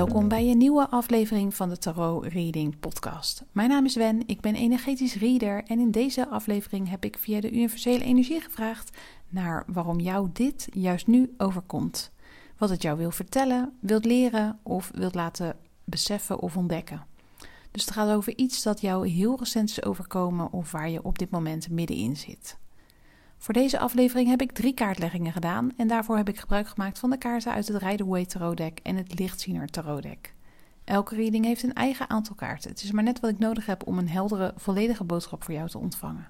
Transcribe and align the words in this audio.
Welkom 0.00 0.28
bij 0.28 0.50
een 0.50 0.58
nieuwe 0.58 0.88
aflevering 0.88 1.54
van 1.54 1.68
de 1.68 1.78
Tarot 1.78 2.24
Reading 2.24 2.80
Podcast. 2.80 3.44
Mijn 3.52 3.68
naam 3.68 3.84
is 3.84 3.94
Wen, 3.94 4.22
ik 4.26 4.40
ben 4.40 4.54
energetisch 4.54 5.14
reader 5.14 5.64
en 5.64 5.78
in 5.78 5.90
deze 5.90 6.28
aflevering 6.28 6.90
heb 6.90 7.04
ik 7.04 7.18
via 7.18 7.40
de 7.40 7.50
universele 7.50 8.04
energie 8.04 8.40
gevraagd 8.40 8.96
naar 9.28 9.64
waarom 9.66 10.00
jou 10.00 10.28
dit 10.32 10.68
juist 10.72 11.06
nu 11.06 11.34
overkomt. 11.36 12.10
Wat 12.58 12.70
het 12.70 12.82
jou 12.82 12.98
wil 12.98 13.10
vertellen, 13.10 13.72
wilt 13.80 14.04
leren 14.04 14.58
of 14.62 14.90
wilt 14.94 15.14
laten 15.14 15.56
beseffen 15.84 16.38
of 16.38 16.56
ontdekken. 16.56 17.06
Dus 17.70 17.84
het 17.84 17.94
gaat 17.94 18.10
over 18.10 18.36
iets 18.36 18.62
dat 18.62 18.80
jou 18.80 19.08
heel 19.08 19.38
recent 19.38 19.70
is 19.70 19.82
overkomen 19.82 20.52
of 20.52 20.70
waar 20.70 20.90
je 20.90 21.04
op 21.04 21.18
dit 21.18 21.30
moment 21.30 21.70
middenin 21.70 22.16
zit. 22.16 22.58
Voor 23.40 23.54
deze 23.54 23.78
aflevering 23.78 24.28
heb 24.28 24.40
ik 24.40 24.52
drie 24.52 24.74
kaartleggingen 24.74 25.32
gedaan 25.32 25.70
en 25.76 25.88
daarvoor 25.88 26.16
heb 26.16 26.28
ik 26.28 26.38
gebruik 26.38 26.68
gemaakt 26.68 26.98
van 26.98 27.10
de 27.10 27.18
kaarten 27.18 27.52
uit 27.52 27.68
het 27.68 27.82
Rider-Waite 27.82 28.38
Tarot 28.38 28.56
Deck 28.56 28.78
en 28.82 28.96
het 28.96 29.18
Lichtziener 29.18 29.68
Tarot 29.68 30.02
Deck. 30.02 30.34
Elke 30.84 31.14
reading 31.14 31.44
heeft 31.44 31.62
een 31.62 31.72
eigen 31.72 32.10
aantal 32.10 32.34
kaarten. 32.34 32.70
Het 32.70 32.82
is 32.82 32.90
maar 32.90 33.02
net 33.02 33.20
wat 33.20 33.30
ik 33.30 33.38
nodig 33.38 33.66
heb 33.66 33.86
om 33.86 33.98
een 33.98 34.08
heldere, 34.08 34.52
volledige 34.56 35.04
boodschap 35.04 35.44
voor 35.44 35.54
jou 35.54 35.68
te 35.68 35.78
ontvangen. 35.78 36.28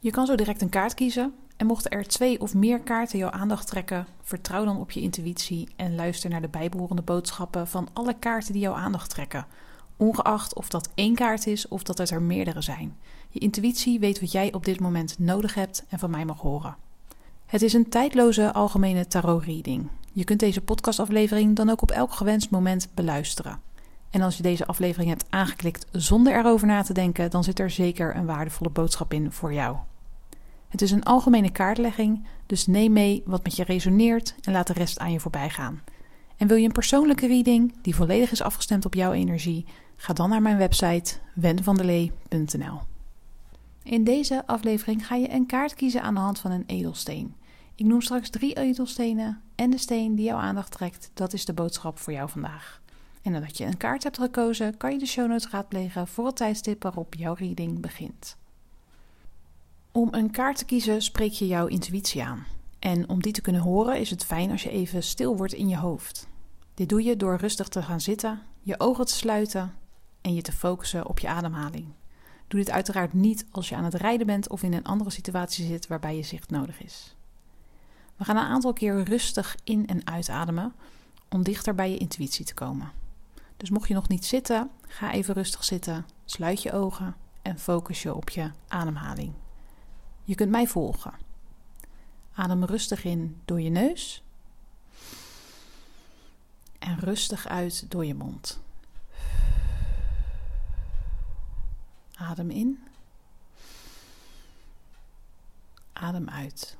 Je 0.00 0.10
kan 0.10 0.26
zo 0.26 0.34
direct 0.34 0.62
een 0.62 0.68
kaart 0.68 0.94
kiezen 0.94 1.34
en 1.56 1.66
mochten 1.66 1.90
er 1.90 2.06
twee 2.06 2.40
of 2.40 2.54
meer 2.54 2.80
kaarten 2.80 3.18
jouw 3.18 3.30
aandacht 3.30 3.66
trekken, 3.66 4.06
vertrouw 4.22 4.64
dan 4.64 4.80
op 4.80 4.90
je 4.90 5.00
intuïtie 5.00 5.68
en 5.76 5.94
luister 5.94 6.30
naar 6.30 6.42
de 6.42 6.48
bijbehorende 6.48 7.02
boodschappen 7.02 7.68
van 7.68 7.88
alle 7.92 8.14
kaarten 8.18 8.52
die 8.52 8.62
jouw 8.62 8.74
aandacht 8.74 9.10
trekken, 9.10 9.46
ongeacht 9.96 10.54
of 10.54 10.68
dat 10.68 10.88
één 10.94 11.14
kaart 11.14 11.46
is 11.46 11.68
of 11.68 11.82
dat 11.82 11.98
het 11.98 12.10
er 12.10 12.22
meerdere 12.22 12.62
zijn. 12.62 12.96
Je 13.28 13.38
intuïtie 13.38 13.98
weet 13.98 14.20
wat 14.20 14.32
jij 14.32 14.52
op 14.52 14.64
dit 14.64 14.80
moment 14.80 15.18
nodig 15.18 15.54
hebt 15.54 15.84
en 15.88 15.98
van 15.98 16.10
mij 16.10 16.24
mag 16.24 16.40
horen. 16.40 16.76
Het 17.46 17.62
is 17.62 17.72
een 17.72 17.88
tijdloze 17.88 18.52
algemene 18.52 19.06
tarot-reading. 19.06 19.88
Je 20.12 20.24
kunt 20.24 20.40
deze 20.40 20.60
podcastaflevering 20.60 21.56
dan 21.56 21.70
ook 21.70 21.82
op 21.82 21.90
elk 21.90 22.12
gewenst 22.12 22.50
moment 22.50 22.88
beluisteren. 22.94 23.60
En 24.10 24.22
als 24.22 24.36
je 24.36 24.42
deze 24.42 24.66
aflevering 24.66 25.08
hebt 25.08 25.26
aangeklikt 25.30 25.86
zonder 25.92 26.36
erover 26.36 26.66
na 26.66 26.82
te 26.82 26.92
denken, 26.92 27.30
dan 27.30 27.44
zit 27.44 27.58
er 27.58 27.70
zeker 27.70 28.16
een 28.16 28.26
waardevolle 28.26 28.70
boodschap 28.70 29.12
in 29.12 29.32
voor 29.32 29.52
jou. 29.52 29.76
Het 30.68 30.82
is 30.82 30.90
een 30.90 31.04
algemene 31.04 31.50
kaartlegging, 31.50 32.26
dus 32.46 32.66
neem 32.66 32.92
mee 32.92 33.22
wat 33.26 33.42
met 33.42 33.56
je 33.56 33.64
resoneert 33.64 34.34
en 34.40 34.52
laat 34.52 34.66
de 34.66 34.72
rest 34.72 34.98
aan 34.98 35.12
je 35.12 35.20
voorbij 35.20 35.50
gaan. 35.50 35.82
En 36.36 36.46
wil 36.46 36.56
je 36.56 36.64
een 36.66 36.72
persoonlijke 36.72 37.26
reading 37.26 37.74
die 37.82 37.94
volledig 37.94 38.30
is 38.30 38.42
afgestemd 38.42 38.84
op 38.84 38.94
jouw 38.94 39.12
energie? 39.12 39.64
Ga 39.96 40.12
dan 40.12 40.28
naar 40.28 40.42
mijn 40.42 40.56
website 40.56 41.14
wenvandelee.nl. 41.34 42.80
In 43.82 44.04
deze 44.04 44.46
aflevering 44.46 45.06
ga 45.06 45.14
je 45.14 45.30
een 45.30 45.46
kaart 45.46 45.74
kiezen 45.74 46.02
aan 46.02 46.14
de 46.14 46.20
hand 46.20 46.38
van 46.38 46.50
een 46.50 46.64
edelsteen. 46.66 47.34
Ik 47.74 47.86
noem 47.86 48.00
straks 48.00 48.30
drie 48.30 48.56
edelstenen 48.56 49.42
en 49.54 49.70
de 49.70 49.78
steen 49.78 50.14
die 50.14 50.24
jouw 50.24 50.38
aandacht 50.38 50.70
trekt, 50.70 51.10
dat 51.14 51.32
is 51.32 51.44
de 51.44 51.52
boodschap 51.52 51.98
voor 51.98 52.12
jou 52.12 52.28
vandaag. 52.28 52.80
En 53.22 53.32
nadat 53.32 53.58
je 53.58 53.64
een 53.64 53.76
kaart 53.76 54.02
hebt 54.02 54.18
gekozen, 54.18 54.76
kan 54.76 54.92
je 54.92 54.98
de 54.98 55.06
show 55.06 55.28
notes 55.28 55.50
raadplegen 55.50 56.06
voor 56.06 56.26
het 56.26 56.36
tijdstip 56.36 56.82
waarop 56.82 57.14
jouw 57.14 57.34
reading 57.34 57.80
begint. 57.80 58.36
Om 59.92 60.08
een 60.10 60.30
kaart 60.30 60.58
te 60.58 60.64
kiezen 60.64 61.02
spreek 61.02 61.32
je 61.32 61.46
jouw 61.46 61.66
intuïtie 61.66 62.24
aan. 62.24 62.46
En 62.78 63.08
om 63.08 63.22
die 63.22 63.32
te 63.32 63.40
kunnen 63.40 63.62
horen 63.62 64.00
is 64.00 64.10
het 64.10 64.24
fijn 64.24 64.50
als 64.50 64.62
je 64.62 64.70
even 64.70 65.02
stil 65.02 65.36
wordt 65.36 65.52
in 65.52 65.68
je 65.68 65.76
hoofd. 65.76 66.28
Dit 66.74 66.88
doe 66.88 67.02
je 67.02 67.16
door 67.16 67.36
rustig 67.36 67.68
te 67.68 67.82
gaan 67.82 68.00
zitten, 68.00 68.42
je 68.62 68.80
ogen 68.80 69.06
te 69.06 69.14
sluiten 69.14 69.72
en 70.26 70.34
je 70.34 70.42
te 70.42 70.52
focussen 70.52 71.06
op 71.06 71.18
je 71.18 71.28
ademhaling. 71.28 71.86
Doe 72.48 72.60
dit 72.60 72.70
uiteraard 72.70 73.12
niet 73.12 73.46
als 73.50 73.68
je 73.68 73.76
aan 73.76 73.84
het 73.84 73.94
rijden 73.94 74.26
bent 74.26 74.48
of 74.48 74.62
in 74.62 74.72
een 74.72 74.84
andere 74.84 75.10
situatie 75.10 75.66
zit 75.66 75.86
waarbij 75.86 76.16
je 76.16 76.22
zicht 76.22 76.50
nodig 76.50 76.82
is. 76.82 77.16
We 78.16 78.24
gaan 78.24 78.36
een 78.36 78.42
aantal 78.42 78.72
keer 78.72 79.02
rustig 79.02 79.56
in- 79.64 79.86
en 79.86 80.06
uitademen 80.06 80.72
om 81.28 81.42
dichter 81.42 81.74
bij 81.74 81.90
je 81.90 81.96
intuïtie 81.96 82.44
te 82.44 82.54
komen. 82.54 82.90
Dus 83.56 83.70
mocht 83.70 83.88
je 83.88 83.94
nog 83.94 84.08
niet 84.08 84.24
zitten, 84.24 84.70
ga 84.86 85.12
even 85.12 85.34
rustig 85.34 85.64
zitten, 85.64 86.06
sluit 86.24 86.62
je 86.62 86.72
ogen 86.72 87.16
en 87.42 87.58
focus 87.58 88.02
je 88.02 88.14
op 88.14 88.30
je 88.30 88.50
ademhaling. 88.68 89.32
Je 90.24 90.34
kunt 90.34 90.50
mij 90.50 90.66
volgen. 90.66 91.14
Adem 92.34 92.64
rustig 92.64 93.04
in 93.04 93.40
door 93.44 93.60
je 93.60 93.70
neus 93.70 94.22
en 96.78 96.98
rustig 96.98 97.46
uit 97.48 97.90
door 97.90 98.04
je 98.04 98.14
mond. 98.14 98.64
Adem 102.16 102.50
in. 102.50 102.84
Adem 105.92 106.28
uit. 106.28 106.76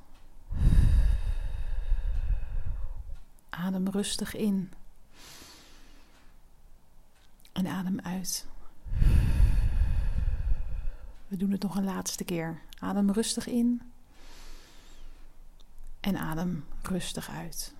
Adem 3.49 3.89
rustig 3.89 4.35
in. 4.35 4.71
En 7.51 7.67
adem 7.67 7.99
uit. 7.99 8.45
We 11.27 11.37
doen 11.37 11.51
het 11.51 11.63
nog 11.63 11.75
een 11.75 11.83
laatste 11.83 12.23
keer. 12.23 12.61
Adem 12.79 13.11
rustig 13.11 13.47
in. 13.47 13.81
En 15.99 16.17
adem 16.17 16.65
rustig 16.81 17.29
uit. 17.29 17.73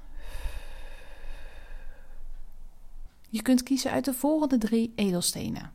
Je 3.29 3.41
kunt 3.41 3.63
kiezen 3.63 3.91
uit 3.91 4.06
de 4.06 4.13
volgende 4.13 4.57
drie 4.57 4.94
edelstenen: 4.96 5.73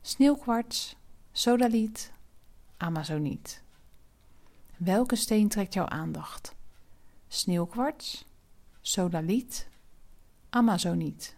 sneeuwkwarts, 0.00 0.96
sodaliet, 1.32 2.12
amazoniet. 2.76 3.62
Welke 4.76 5.16
steen 5.16 5.48
trekt 5.48 5.74
jouw 5.74 5.86
aandacht? 5.86 6.54
Sneeuwkwarts, 7.28 8.24
sodaliet, 8.80 9.68
amazoniet. 10.50 11.36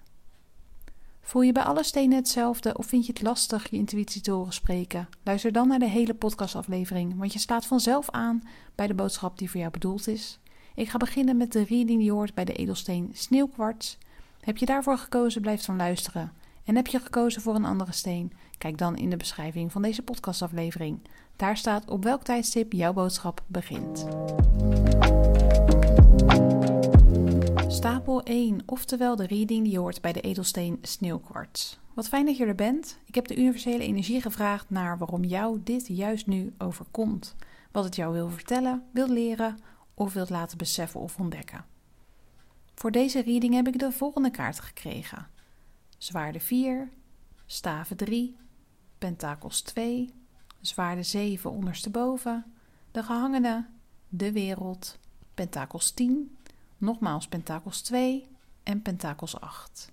Voel 1.21 1.43
je 1.43 1.53
bij 1.53 1.63
alle 1.63 1.85
stenen 1.85 2.17
hetzelfde 2.17 2.77
of 2.77 2.87
vind 2.87 3.07
je 3.07 3.13
het 3.13 3.23
lastig 3.23 3.71
je 3.71 3.77
intuïtie 3.77 4.21
te 4.21 4.31
horen 4.31 4.53
spreken? 4.53 5.09
Luister 5.23 5.53
dan 5.53 5.69
naar 5.69 5.79
de 5.79 5.89
hele 5.89 6.15
podcastaflevering, 6.15 7.19
want 7.19 7.33
je 7.33 7.39
slaat 7.39 7.67
vanzelf 7.67 8.11
aan 8.11 8.43
bij 8.75 8.87
de 8.87 8.95
boodschap 8.95 9.39
die 9.39 9.51
voor 9.51 9.61
jou 9.61 9.73
bedoeld 9.73 10.07
is. 10.07 10.39
Ik 10.75 10.89
ga 10.89 10.97
beginnen 10.99 11.37
met 11.37 11.53
de 11.53 11.65
reading 11.65 12.01
die 12.01 12.13
hoort 12.13 12.35
bij 12.35 12.45
de 12.45 12.53
edelsteen 12.53 13.11
sneeuwkwarts. 13.13 13.99
Heb 14.41 14.57
je 14.57 14.67
daarvoor 14.67 14.99
gekozen, 14.99 15.43
blijf 15.43 15.65
dan 15.65 15.77
luisteren. 15.77 16.33
En 16.65 16.77
heb 16.77 16.87
je 16.87 16.99
gekozen 16.99 17.43
voor 17.43 17.55
een 17.55 17.65
andere 17.65 17.93
steen? 17.93 18.33
Kijk 18.59 18.79
dan 18.79 18.97
in 18.97 19.11
de 19.11 19.17
beschrijving 19.17 19.73
van 19.73 19.83
deze 19.83 20.03
podcastaflevering. 20.03 21.01
Daar 21.37 21.57
staat 21.57 21.91
op 21.91 22.05
welk 22.05 22.23
tijdstip 22.23 22.73
jouw 22.73 22.93
boodschap 22.93 23.43
begint. 23.47 24.07
Stapel 27.67 28.23
1, 28.23 28.63
oftewel 28.67 29.17
de 29.17 29.27
reading 29.27 29.65
die 29.65 29.79
hoort 29.79 30.01
bij 30.01 30.13
de 30.13 30.21
edelsteen 30.21 30.79
sneeuwkwarts. 30.83 31.81
Wat 31.95 32.09
fijn 32.09 32.27
dat 32.27 32.37
je 32.37 32.47
er 32.47 32.55
bent. 32.55 32.99
Ik 33.05 33.15
heb 33.15 33.27
de 33.27 33.37
universele 33.37 33.83
energie 33.83 34.21
gevraagd 34.21 34.71
naar 34.71 34.99
waarom 34.99 35.25
jou 35.25 35.61
dit 35.65 35.87
juist 35.87 36.27
nu 36.27 36.55
overkomt. 36.59 37.37
Wat 37.73 37.85
het 37.85 37.97
jou 37.97 38.13
wil 38.13 38.29
vertellen, 38.31 38.83
wil 38.93 39.09
leren 39.09 39.59
of 39.95 40.13
wilt 40.13 40.31
laten 40.31 40.59
beseffen 40.59 41.01
of 41.01 41.19
ontdekken. 41.19 41.65
Voor 42.75 42.91
deze 42.91 43.23
reading 43.23 43.55
heb 43.55 43.67
ik 43.67 43.79
de 43.79 43.93
volgende 43.93 44.31
kaarten 44.31 44.65
gekregen: 44.65 45.27
Zwaarde 46.03 46.41
4, 46.41 46.89
Staven 47.47 47.97
3, 47.97 48.37
Pentakels 48.99 49.61
2, 49.61 50.15
Zwaarde 50.61 51.03
7 51.03 51.51
ondersteboven, 51.51 52.45
De 52.91 53.03
Gehangene, 53.03 53.67
De 54.09 54.33
Wereld, 54.33 54.99
Pentakels 55.35 55.91
10, 55.91 56.37
nogmaals 56.79 57.29
Pentakels 57.29 57.81
2 57.81 58.29
en 58.63 58.83
Pentakels 58.83 59.41
8. 59.41 59.93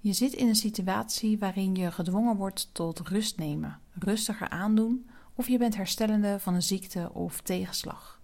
Je 0.00 0.12
zit 0.12 0.32
in 0.32 0.48
een 0.48 0.54
situatie 0.54 1.38
waarin 1.38 1.74
je 1.74 1.92
gedwongen 1.92 2.36
wordt 2.36 2.74
tot 2.74 3.00
rust 3.00 3.38
nemen, 3.38 3.80
rustiger 3.92 4.48
aandoen 4.48 5.10
of 5.34 5.48
je 5.48 5.58
bent 5.58 5.76
herstellende 5.76 6.40
van 6.40 6.54
een 6.54 6.62
ziekte 6.62 7.10
of 7.12 7.40
tegenslag. 7.40 8.20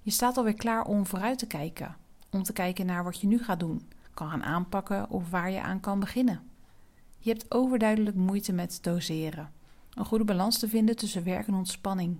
Je 0.00 0.10
staat 0.10 0.36
alweer 0.36 0.54
klaar 0.54 0.84
om 0.84 1.06
vooruit 1.06 1.38
te 1.38 1.46
kijken, 1.46 1.96
om 2.30 2.42
te 2.42 2.52
kijken 2.52 2.86
naar 2.86 3.04
wat 3.04 3.20
je 3.20 3.26
nu 3.26 3.38
gaat 3.38 3.60
doen, 3.60 3.88
kan 4.14 4.30
gaan 4.30 4.42
aanpakken 4.42 5.10
of 5.10 5.30
waar 5.30 5.50
je 5.50 5.60
aan 5.60 5.80
kan 5.80 6.00
beginnen. 6.00 6.50
Je 7.18 7.30
hebt 7.30 7.54
overduidelijk 7.54 8.16
moeite 8.16 8.52
met 8.52 8.78
doseren, 8.82 9.52
een 9.94 10.04
goede 10.04 10.24
balans 10.24 10.58
te 10.58 10.68
vinden 10.68 10.96
tussen 10.96 11.24
werk 11.24 11.46
en 11.46 11.54
ontspanning. 11.54 12.18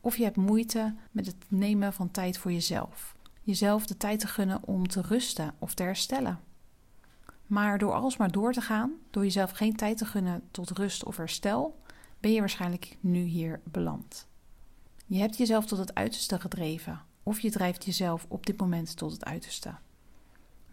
Of 0.00 0.16
je 0.16 0.24
hebt 0.24 0.36
moeite 0.36 0.94
met 1.10 1.26
het 1.26 1.36
nemen 1.48 1.92
van 1.92 2.10
tijd 2.10 2.38
voor 2.38 2.52
jezelf, 2.52 3.16
jezelf 3.42 3.86
de 3.86 3.96
tijd 3.96 4.20
te 4.20 4.26
gunnen 4.26 4.62
om 4.64 4.88
te 4.88 5.00
rusten 5.00 5.54
of 5.58 5.74
te 5.74 5.82
herstellen. 5.82 6.40
Maar 7.46 7.78
door 7.78 7.92
alsmaar 7.92 8.30
door 8.30 8.52
te 8.52 8.60
gaan, 8.60 8.92
door 9.10 9.22
jezelf 9.22 9.50
geen 9.50 9.76
tijd 9.76 9.98
te 9.98 10.04
gunnen 10.04 10.42
tot 10.50 10.70
rust 10.70 11.04
of 11.04 11.16
herstel, 11.16 11.80
ben 12.20 12.32
je 12.32 12.40
waarschijnlijk 12.40 12.96
nu 13.00 13.20
hier 13.20 13.60
beland. 13.64 14.26
Je 15.06 15.18
hebt 15.18 15.36
jezelf 15.36 15.66
tot 15.66 15.78
het 15.78 15.94
uiterste 15.94 16.40
gedreven, 16.40 17.00
of 17.22 17.40
je 17.40 17.50
drijft 17.50 17.84
jezelf 17.84 18.26
op 18.28 18.46
dit 18.46 18.60
moment 18.60 18.96
tot 18.96 19.12
het 19.12 19.24
uiterste. 19.24 19.74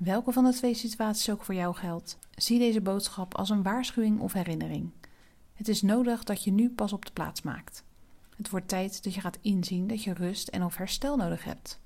Welke 0.04 0.32
van 0.32 0.44
de 0.44 0.54
twee 0.54 0.74
situaties 0.74 1.30
ook 1.30 1.44
voor 1.44 1.56
jou 1.56 1.76
geldt, 1.76 2.18
zie 2.36 2.60
deze 2.60 2.82
boodschap 2.82 3.36
als 3.36 3.50
een 3.50 3.64
waarschuwing 3.64 4.20
of 4.20 4.34
herinnering. 4.34 4.90
Het 5.54 5.68
is 5.68 5.82
nodig 5.82 6.24
dat 6.24 6.44
je 6.44 6.52
nu 6.52 6.70
pas 6.70 6.94
op 6.94 7.06
de 7.06 7.12
plaats 7.12 7.42
maakt. 7.42 7.84
Het 8.36 8.50
wordt 8.50 8.68
tijd 8.68 9.04
dat 9.04 9.14
je 9.14 9.22
gaat 9.22 9.38
inzien 9.42 9.88
dat 9.88 10.04
je 10.04 10.14
rust 10.14 10.48
en 10.48 10.64
of 10.64 10.76
herstel 10.76 11.18
nodig 11.18 11.44
hebt, 11.44 11.80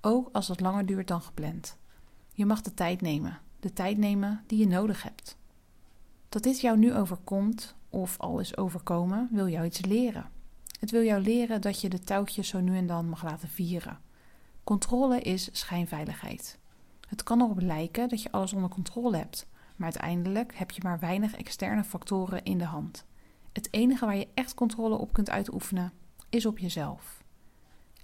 ook 0.00 0.28
als 0.32 0.48
het 0.48 0.60
langer 0.60 0.86
duurt 0.86 1.08
dan 1.08 1.22
gepland. 1.22 1.76
Je 2.32 2.46
mag 2.46 2.60
de 2.60 2.74
tijd 2.74 3.00
nemen, 3.00 3.38
de 3.60 3.72
tijd 3.72 3.98
nemen 3.98 4.44
die 4.46 4.58
je 4.58 4.66
nodig 4.66 5.02
hebt. 5.02 5.36
Dat 6.28 6.42
dit 6.42 6.60
jou 6.60 6.78
nu 6.78 6.94
overkomt 6.94 7.74
of 7.88 8.18
al 8.18 8.38
is 8.38 8.56
overkomen, 8.56 9.28
wil 9.32 9.48
jou 9.48 9.66
iets 9.66 9.84
leren. 9.84 10.30
Het 10.80 10.90
wil 10.90 11.02
jou 11.02 11.22
leren 11.22 11.60
dat 11.60 11.80
je 11.80 11.88
de 11.88 12.00
touwtjes 12.00 12.48
zo 12.48 12.60
nu 12.60 12.76
en 12.76 12.86
dan 12.86 13.08
mag 13.08 13.22
laten 13.24 13.48
vieren. 13.48 13.98
Controle 14.64 15.20
is 15.20 15.48
schijnveiligheid. 15.52 16.58
Het 17.08 17.22
kan 17.22 17.40
erop 17.40 17.60
lijken 17.60 18.08
dat 18.08 18.22
je 18.22 18.32
alles 18.32 18.52
onder 18.52 18.70
controle 18.70 19.16
hebt, 19.16 19.46
maar 19.76 19.92
uiteindelijk 19.92 20.54
heb 20.54 20.70
je 20.70 20.80
maar 20.84 20.98
weinig 20.98 21.34
externe 21.34 21.84
factoren 21.84 22.44
in 22.44 22.58
de 22.58 22.64
hand. 22.64 23.04
Het 23.52 23.68
enige 23.70 24.06
waar 24.06 24.16
je 24.16 24.28
echt 24.34 24.54
controle 24.54 24.96
op 24.96 25.12
kunt 25.12 25.30
uitoefenen 25.30 25.92
is 26.28 26.46
op 26.46 26.58
jezelf. 26.58 27.22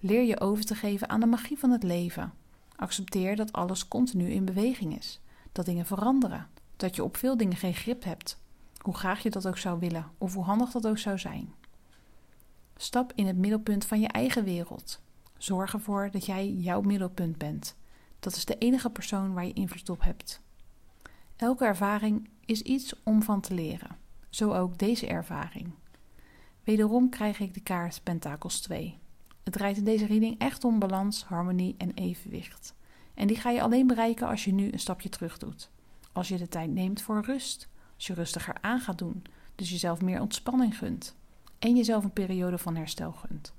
Leer 0.00 0.22
je 0.22 0.40
over 0.40 0.64
te 0.64 0.74
geven 0.74 1.08
aan 1.08 1.20
de 1.20 1.26
magie 1.26 1.58
van 1.58 1.70
het 1.70 1.82
leven. 1.82 2.32
Accepteer 2.76 3.36
dat 3.36 3.52
alles 3.52 3.88
continu 3.88 4.30
in 4.30 4.44
beweging 4.44 4.96
is, 4.98 5.20
dat 5.52 5.64
dingen 5.64 5.86
veranderen, 5.86 6.48
dat 6.76 6.96
je 6.96 7.04
op 7.04 7.16
veel 7.16 7.36
dingen 7.36 7.56
geen 7.56 7.74
grip 7.74 8.04
hebt, 8.04 8.40
hoe 8.78 8.94
graag 8.94 9.22
je 9.22 9.30
dat 9.30 9.46
ook 9.46 9.58
zou 9.58 9.78
willen 9.78 10.10
of 10.18 10.34
hoe 10.34 10.44
handig 10.44 10.70
dat 10.70 10.86
ook 10.86 10.98
zou 10.98 11.18
zijn. 11.18 11.54
Stap 12.76 13.12
in 13.14 13.26
het 13.26 13.36
middelpunt 13.36 13.84
van 13.84 14.00
je 14.00 14.08
eigen 14.08 14.44
wereld. 14.44 15.00
Zorg 15.38 15.72
ervoor 15.72 16.10
dat 16.10 16.26
jij 16.26 16.52
jouw 16.52 16.80
middelpunt 16.80 17.38
bent. 17.38 17.76
Dat 18.24 18.36
is 18.36 18.44
de 18.44 18.58
enige 18.58 18.90
persoon 18.90 19.32
waar 19.32 19.46
je 19.46 19.52
invloed 19.52 19.88
op 19.88 20.02
hebt. 20.02 20.40
Elke 21.36 21.64
ervaring 21.64 22.28
is 22.44 22.62
iets 22.62 23.02
om 23.02 23.22
van 23.22 23.40
te 23.40 23.54
leren. 23.54 23.96
Zo 24.30 24.52
ook 24.52 24.78
deze 24.78 25.06
ervaring. 25.06 25.74
Wederom 26.62 27.08
krijg 27.08 27.40
ik 27.40 27.54
de 27.54 27.60
kaart 27.60 28.00
Pentakels 28.02 28.60
2. 28.60 28.98
Het 29.42 29.52
draait 29.52 29.76
in 29.76 29.84
deze 29.84 30.06
reading 30.06 30.38
echt 30.38 30.64
om 30.64 30.78
balans, 30.78 31.24
harmonie 31.24 31.74
en 31.78 31.94
evenwicht. 31.94 32.74
En 33.14 33.26
die 33.26 33.36
ga 33.36 33.50
je 33.50 33.62
alleen 33.62 33.86
bereiken 33.86 34.28
als 34.28 34.44
je 34.44 34.52
nu 34.52 34.72
een 34.72 34.78
stapje 34.78 35.08
terug 35.08 35.38
doet. 35.38 35.70
Als 36.12 36.28
je 36.28 36.38
de 36.38 36.48
tijd 36.48 36.70
neemt 36.70 37.02
voor 37.02 37.24
rust. 37.24 37.68
Als 37.94 38.06
je 38.06 38.14
rustiger 38.14 38.56
aan 38.60 38.80
gaat 38.80 38.98
doen. 38.98 39.22
Dus 39.54 39.70
jezelf 39.70 40.00
meer 40.00 40.20
ontspanning 40.20 40.78
gunt. 40.78 41.16
En 41.58 41.76
jezelf 41.76 42.04
een 42.04 42.12
periode 42.12 42.58
van 42.58 42.76
herstel 42.76 43.12
gunt. 43.12 43.52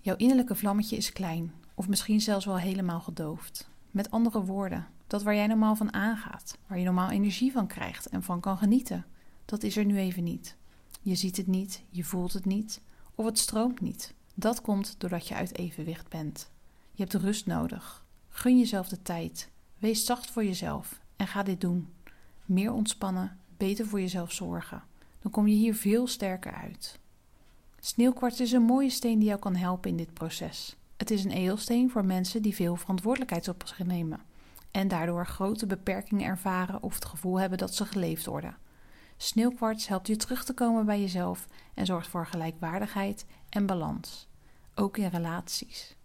Jouw 0.00 0.16
innerlijke 0.16 0.54
vlammetje 0.54 0.96
is 0.96 1.12
klein, 1.12 1.52
of 1.78 1.88
misschien 1.88 2.20
zelfs 2.20 2.44
wel 2.44 2.58
helemaal 2.58 3.00
gedoofd. 3.00 3.68
Met 3.90 4.10
andere 4.10 4.44
woorden, 4.44 4.86
dat 5.06 5.22
waar 5.22 5.34
jij 5.34 5.46
normaal 5.46 5.76
van 5.76 5.92
aangaat, 5.92 6.58
waar 6.66 6.78
je 6.78 6.84
normaal 6.84 7.10
energie 7.10 7.52
van 7.52 7.66
krijgt 7.66 8.08
en 8.08 8.22
van 8.22 8.40
kan 8.40 8.58
genieten, 8.58 9.06
dat 9.44 9.62
is 9.62 9.76
er 9.76 9.84
nu 9.84 9.98
even 9.98 10.24
niet. 10.24 10.56
Je 11.00 11.14
ziet 11.14 11.36
het 11.36 11.46
niet, 11.46 11.82
je 11.90 12.04
voelt 12.04 12.32
het 12.32 12.44
niet, 12.44 12.80
of 13.14 13.24
het 13.24 13.38
stroomt 13.38 13.80
niet. 13.80 14.14
Dat 14.34 14.60
komt 14.60 14.94
doordat 14.98 15.28
je 15.28 15.34
uit 15.34 15.58
evenwicht 15.58 16.08
bent. 16.08 16.50
Je 16.92 17.02
hebt 17.02 17.14
rust 17.14 17.46
nodig. 17.46 18.04
Gun 18.28 18.58
jezelf 18.58 18.88
de 18.88 19.02
tijd. 19.02 19.50
Wees 19.76 20.04
zacht 20.04 20.30
voor 20.30 20.44
jezelf 20.44 21.00
en 21.16 21.26
ga 21.26 21.42
dit 21.42 21.60
doen. 21.60 21.92
Meer 22.44 22.72
ontspannen, 22.72 23.38
beter 23.56 23.86
voor 23.86 24.00
jezelf 24.00 24.32
zorgen. 24.32 24.82
Dan 25.20 25.30
kom 25.30 25.46
je 25.46 25.54
hier 25.54 25.74
veel 25.74 26.06
sterker 26.06 26.52
uit. 26.52 26.98
Sneeuwkwarts 27.80 28.40
is 28.40 28.52
een 28.52 28.62
mooie 28.62 28.90
steen 28.90 29.18
die 29.18 29.28
jou 29.28 29.40
kan 29.40 29.56
helpen 29.56 29.90
in 29.90 29.96
dit 29.96 30.12
proces. 30.14 30.76
Het 30.98 31.10
is 31.10 31.24
een 31.24 31.30
edelsteen 31.30 31.90
voor 31.90 32.04
mensen 32.04 32.42
die 32.42 32.54
veel 32.54 32.76
verantwoordelijkheid 32.76 33.48
op 33.48 33.62
zich 33.66 33.86
nemen 33.86 34.20
en 34.70 34.88
daardoor 34.88 35.26
grote 35.26 35.66
beperkingen 35.66 36.26
ervaren 36.26 36.82
of 36.82 36.94
het 36.94 37.04
gevoel 37.04 37.40
hebben 37.40 37.58
dat 37.58 37.74
ze 37.74 37.84
geleefd 37.84 38.26
worden. 38.26 38.56
Sneeuwkwarts 39.16 39.88
helpt 39.88 40.06
je 40.06 40.16
terug 40.16 40.44
te 40.44 40.54
komen 40.54 40.86
bij 40.86 41.00
jezelf 41.00 41.46
en 41.74 41.86
zorgt 41.86 42.08
voor 42.08 42.26
gelijkwaardigheid 42.26 43.26
en 43.48 43.66
balans, 43.66 44.28
ook 44.74 44.96
in 44.96 45.08
relaties. 45.08 45.96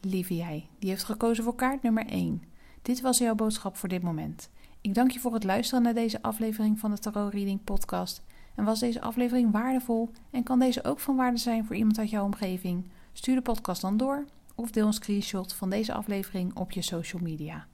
Lieve 0.00 0.36
jij, 0.36 0.68
die 0.78 0.90
heeft 0.90 1.04
gekozen 1.04 1.44
voor 1.44 1.54
kaart 1.54 1.82
nummer 1.82 2.06
1. 2.06 2.42
Dit 2.82 3.00
was 3.00 3.18
jouw 3.18 3.34
boodschap 3.34 3.76
voor 3.76 3.88
dit 3.88 4.02
moment. 4.02 4.50
Ik 4.80 4.94
dank 4.94 5.10
je 5.10 5.20
voor 5.20 5.34
het 5.34 5.44
luisteren 5.44 5.82
naar 5.82 5.94
deze 5.94 6.22
aflevering 6.22 6.78
van 6.78 6.90
de 6.90 6.98
Tarot 6.98 7.32
Reading 7.32 7.64
Podcast. 7.64 8.22
En 8.54 8.64
was 8.64 8.80
deze 8.80 9.00
aflevering 9.00 9.52
waardevol 9.52 10.10
en 10.30 10.42
kan 10.42 10.58
deze 10.58 10.84
ook 10.84 11.00
van 11.00 11.16
waarde 11.16 11.38
zijn 11.38 11.64
voor 11.64 11.76
iemand 11.76 11.98
uit 11.98 12.10
jouw 12.10 12.24
omgeving? 12.24 12.90
Stuur 13.18 13.34
de 13.34 13.42
podcast 13.42 13.80
dan 13.80 13.96
door 13.96 14.24
of 14.54 14.70
deel 14.70 14.86
een 14.86 14.92
screenshot 14.92 15.52
van 15.52 15.70
deze 15.70 15.92
aflevering 15.92 16.56
op 16.56 16.70
je 16.70 16.82
social 16.82 17.22
media. 17.22 17.66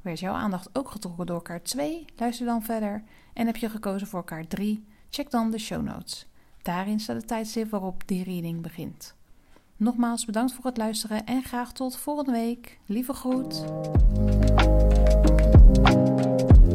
Werd 0.00 0.20
jouw 0.20 0.34
aandacht 0.34 0.68
ook 0.72 0.90
getrokken 0.90 1.26
door 1.26 1.42
kaart 1.42 1.64
2? 1.64 2.04
Luister 2.16 2.46
dan 2.46 2.62
verder. 2.62 3.02
En 3.34 3.46
heb 3.46 3.56
je 3.56 3.68
gekozen 3.68 4.06
voor 4.06 4.24
kaart 4.24 4.50
3? 4.50 4.84
Check 5.10 5.30
dan 5.30 5.50
de 5.50 5.58
show 5.58 5.82
notes. 5.82 6.26
Daarin 6.62 7.00
staat 7.00 7.20
de 7.20 7.26
tijdstip 7.26 7.70
waarop 7.70 8.02
die 8.06 8.24
reading 8.24 8.62
begint. 8.62 9.14
Nogmaals 9.76 10.24
bedankt 10.24 10.52
voor 10.52 10.64
het 10.64 10.76
luisteren 10.76 11.24
en 11.24 11.42
graag 11.42 11.72
tot 11.72 11.96
volgende 11.96 12.32
week. 12.32 12.78
Lieve 12.86 13.12
groet. 13.12 13.64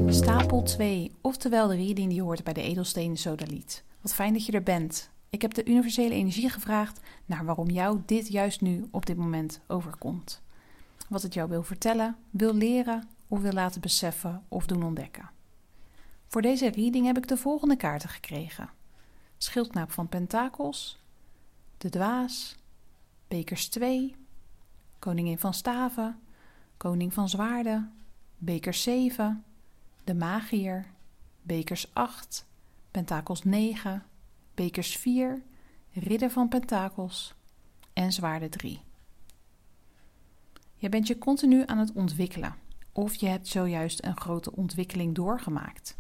Stapel 0.08 0.64
2, 0.64 1.12
oftewel 1.22 1.68
de 1.68 1.76
reading 1.76 2.10
die 2.10 2.22
hoort 2.22 2.44
bij 2.44 2.54
de 2.54 2.62
Edelstenen 2.62 3.18
Sodaliet. 3.18 3.84
Wat 4.02 4.14
fijn 4.14 4.34
dat 4.34 4.46
je 4.46 4.52
er 4.52 4.64
bent. 4.64 5.12
Ik 5.30 5.42
heb 5.42 5.54
de 5.54 5.66
universele 5.66 6.14
energie 6.14 6.50
gevraagd 6.50 7.00
naar 7.26 7.46
waarom 7.46 7.70
jou 7.70 8.02
dit 8.06 8.28
juist 8.28 8.62
nu 8.62 8.88
op 8.92 9.06
dit 9.06 9.18
moment 9.18 9.62
overkomt. 9.68 10.42
Wat 11.08 11.22
het 11.22 11.34
jou 11.34 11.50
wil 11.50 11.64
vertellen, 11.64 12.18
wil 12.30 12.54
leren 12.54 13.10
of 13.28 13.40
wil 13.42 13.52
laten 13.52 13.82
beseffen 13.82 14.44
of 14.48 14.66
doen 14.66 14.84
ontdekken. 14.84 15.30
Voor 16.28 16.42
deze 16.42 16.70
reading 16.70 17.06
heb 17.06 17.18
ik 17.18 17.28
de 17.28 17.38
volgende 17.38 17.76
kaarten 17.76 18.10
gekregen: 18.10 18.70
Schildknaap 19.38 19.92
van 19.92 20.10
Pentakels, 20.10 21.00
de 21.78 21.90
Dwaas, 21.90 22.56
Bekers 23.28 23.68
2, 23.68 24.16
Koningin 25.00 25.40
van 25.40 25.54
Staven, 25.54 26.20
Koning 26.78 27.14
van 27.14 27.30
Zwaarden, 27.30 27.94
Bekers 28.38 28.84
7, 28.84 29.44
de 30.04 30.14
Magier, 30.14 30.86
Bekers 31.42 31.94
8, 31.94 32.46
Pentakels 32.92 33.44
9, 33.44 34.04
Bekers 34.60 34.98
4, 34.98 35.44
Ridder 35.92 36.32
van 36.32 36.48
Pentakels 36.48 37.36
en 37.94 38.12
Zwaarden 38.12 38.50
3. 38.50 38.82
Je 40.76 40.90
bent 40.90 41.08
je 41.08 41.18
continu 41.18 41.64
aan 41.66 41.78
het 41.78 41.92
ontwikkelen, 41.92 42.56
of 42.92 43.16
je 43.16 43.28
hebt 43.28 43.48
zojuist 43.48 44.06
een 44.06 44.20
grote 44.20 44.56
ontwikkeling 44.56 45.16
doorgemaakt. 45.16 45.98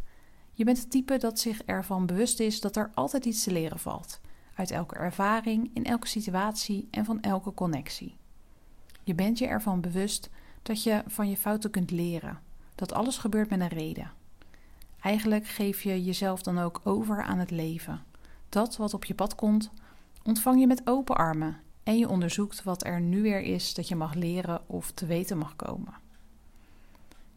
Je 0.54 0.63
bent 0.63 0.78
het 0.78 0.92
type 0.92 1.18
dat 1.18 1.39
zich 1.39 1.63
ervan 1.63 2.06
bewust 2.06 2.39
is 2.39 2.62
dat 2.62 2.75
er 2.75 2.92
altijd 2.94 3.25
iets 3.25 3.44
te 3.44 3.51
leren 3.51 3.80
valt, 3.80 4.20
uit 4.56 4.72
elke 4.72 4.96
ervaring, 4.96 5.72
in 5.74 5.86
elke 5.86 6.08
situatie 6.08 6.88
en 6.92 7.06
van 7.06 7.22
elke 7.22 7.54
connectie. 7.54 8.16
Je 9.04 9.16
bent 9.16 9.38
je 9.38 9.48
ervan 9.48 9.82
bewust 9.82 10.30
dat 10.62 10.84
je 10.84 11.04
van 11.08 11.30
je 11.30 11.38
fouten 11.38 11.72
kunt 11.72 11.92
leren, 11.92 12.39
dat 12.75 12.94
alles 12.94 13.18
gebeurt 13.18 13.50
met 13.50 13.60
een 13.60 13.68
reden. 13.68 14.12
Eigenlijk 15.01 15.48
geef 15.48 15.82
je 15.82 16.04
jezelf 16.04 16.42
dan 16.42 16.60
ook 16.60 16.82
over 16.84 17.24
aan 17.24 17.38
het 17.38 17.51
leven. 17.51 18.08
Dat 18.50 18.77
wat 18.77 18.94
op 18.94 19.06
je 19.06 19.13
pad 19.13 19.36
komt, 19.36 19.72
ontvang 20.24 20.60
je 20.60 20.68
met 20.68 20.88
open 20.88 21.15
armen 21.15 21.62
en 21.84 21.98
je 21.98 22.10
onderzoekt 22.10 22.63
wat 22.63 22.86
er 22.86 23.01
nu 23.01 23.22
weer 23.22 23.41
is 23.41 23.74
dat 23.74 23.88
je 23.88 23.96
mag 23.96 24.13
leren 24.13 24.70
of 24.70 24.91
te 24.91 25.06
weten 25.06 25.38
mag 25.38 25.56
komen. 25.56 25.94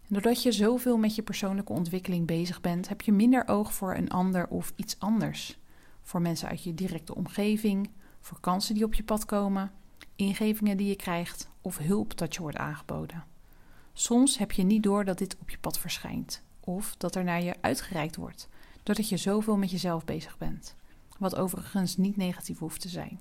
doordat 0.08 0.42
je 0.42 0.52
zoveel 0.52 0.96
met 0.96 1.14
je 1.14 1.22
persoonlijke 1.22 1.72
ontwikkeling 1.72 2.26
bezig 2.26 2.60
bent, 2.60 2.88
heb 2.88 3.00
je 3.00 3.12
minder 3.12 3.48
oog 3.48 3.74
voor 3.74 3.94
een 3.94 4.10
ander 4.10 4.48
of 4.48 4.72
iets 4.76 4.98
anders. 4.98 5.58
Voor 6.02 6.20
mensen 6.20 6.48
uit 6.48 6.62
je 6.62 6.74
directe 6.74 7.14
omgeving, 7.14 7.90
voor 8.20 8.40
kansen 8.40 8.74
die 8.74 8.84
op 8.84 8.94
je 8.94 9.04
pad 9.04 9.24
komen, 9.24 9.70
ingevingen 10.16 10.76
die 10.76 10.88
je 10.88 10.96
krijgt 10.96 11.48
of 11.60 11.78
hulp 11.78 12.18
dat 12.18 12.34
je 12.34 12.40
wordt 12.40 12.56
aangeboden. 12.56 13.24
Soms 13.92 14.38
heb 14.38 14.52
je 14.52 14.62
niet 14.62 14.82
door 14.82 15.04
dat 15.04 15.18
dit 15.18 15.36
op 15.40 15.50
je 15.50 15.58
pad 15.58 15.78
verschijnt 15.78 16.42
of 16.60 16.96
dat 16.96 17.14
er 17.14 17.24
naar 17.24 17.42
je 17.42 17.54
uitgereikt 17.60 18.16
wordt, 18.16 18.48
doordat 18.82 19.08
je 19.08 19.16
zoveel 19.16 19.56
met 19.56 19.70
jezelf 19.70 20.04
bezig 20.04 20.38
bent, 20.38 20.74
wat 21.22 21.36
overigens 21.36 21.96
niet 21.96 22.16
negatief 22.16 22.58
hoeft 22.58 22.80
te 22.80 22.88
zijn. 22.88 23.20